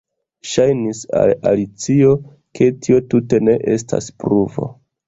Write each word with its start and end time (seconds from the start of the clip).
Ŝajnis 0.51 1.01
al 1.19 1.33
Alicio 1.51 2.17
ke 2.61 2.73
tio 2.87 3.05
tute 3.13 3.45
ne 3.51 3.61
estas 3.79 4.15
pruvo. 4.27 4.73